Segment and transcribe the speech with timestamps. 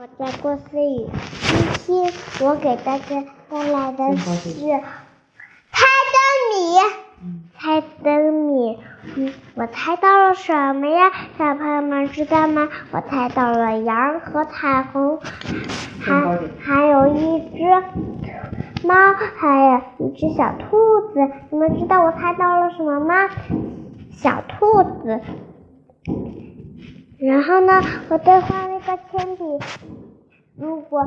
[0.00, 1.08] 我叫郭思雨，
[1.84, 2.12] 今天
[2.48, 4.52] 我给大家带来的是
[5.72, 5.82] 猜
[6.14, 6.20] 灯
[6.52, 6.78] 谜。
[7.58, 8.78] 猜灯谜，
[9.16, 11.10] 嗯，我猜到了什么呀？
[11.36, 12.68] 小朋友们知道吗？
[12.92, 15.18] 我猜到了羊和彩虹，
[16.00, 17.64] 还还有一只
[18.86, 20.78] 猫，还有一只小兔
[21.12, 21.28] 子。
[21.50, 23.28] 你们知道我猜到了什么吗？
[24.12, 25.20] 小兔子。
[27.18, 29.44] 然后呢，我兑换了一个铅笔。
[30.56, 31.06] 如果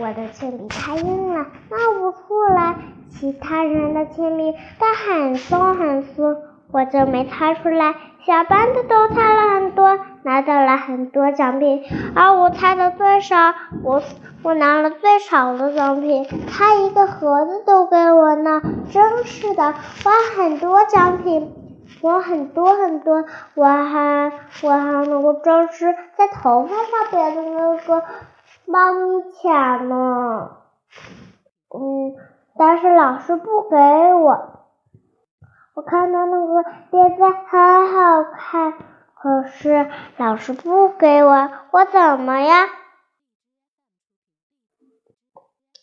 [0.00, 2.74] 我的铅笔太硬了，拿不出来；
[3.10, 6.36] 其他人的铅笔都很松很松，
[6.72, 7.94] 我就没猜出来。
[8.24, 11.82] 小班的都猜了很多，拿到了很多奖品，
[12.14, 13.36] 而我猜的最少，
[13.84, 14.02] 我
[14.42, 18.62] 我拿了最少的奖品，他一个盒子都给我呢。
[18.90, 21.52] 真是的，花很多奖品。
[22.00, 28.04] 我很多很多，我还我还能够装饰在头发上边的那个
[28.66, 30.58] 猫咪卡呢，
[31.74, 32.14] 嗯，
[32.56, 33.76] 但是老师不给
[34.14, 34.54] 我。
[35.74, 38.74] 我看到那个碟子很好看，
[39.14, 42.66] 可是老师不给我，我怎么呀？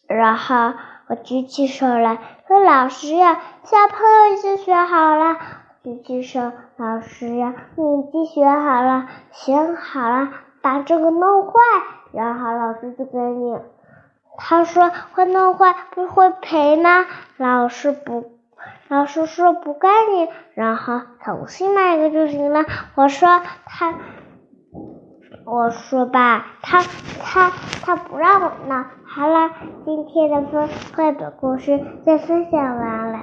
[0.08, 0.74] 然后
[1.08, 5.38] 我举起手来说：“老师呀，小朋友已经学好了。”
[5.86, 11.52] 举起手，老师呀，你已经学好了，学好了，把这个弄坏，
[12.12, 13.56] 然后老师就给你。
[14.36, 17.06] 他说会弄坏不会赔吗？
[17.38, 18.32] 老师不，
[18.88, 22.66] 老师说不该你，然后重新买一个就行了。
[22.96, 23.94] 我说他，
[25.46, 26.82] 我说吧，他
[27.22, 27.52] 他
[27.86, 28.88] 他不让我呢。
[29.04, 29.52] 好了，
[29.86, 33.20] 今天的分绘本故事就分享完了。